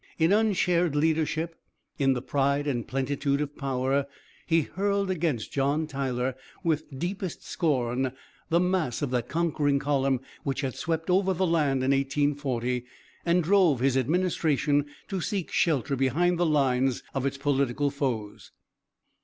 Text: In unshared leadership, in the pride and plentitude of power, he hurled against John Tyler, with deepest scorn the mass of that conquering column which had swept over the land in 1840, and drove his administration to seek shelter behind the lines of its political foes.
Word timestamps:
In 0.17 0.33
unshared 0.33 0.95
leadership, 0.95 1.59
in 1.99 2.13
the 2.13 2.23
pride 2.23 2.65
and 2.65 2.87
plentitude 2.87 3.39
of 3.39 3.55
power, 3.55 4.07
he 4.47 4.61
hurled 4.63 5.11
against 5.11 5.51
John 5.51 5.85
Tyler, 5.85 6.33
with 6.63 6.97
deepest 6.97 7.43
scorn 7.45 8.11
the 8.49 8.59
mass 8.59 9.03
of 9.03 9.11
that 9.11 9.29
conquering 9.29 9.77
column 9.77 10.19
which 10.43 10.61
had 10.61 10.73
swept 10.73 11.11
over 11.11 11.35
the 11.35 11.45
land 11.45 11.83
in 11.83 11.91
1840, 11.91 12.83
and 13.27 13.43
drove 13.43 13.79
his 13.79 13.95
administration 13.95 14.87
to 15.07 15.21
seek 15.21 15.51
shelter 15.51 15.95
behind 15.95 16.39
the 16.39 16.47
lines 16.47 17.03
of 17.13 17.27
its 17.27 17.37
political 17.37 17.91
foes. 17.91 18.49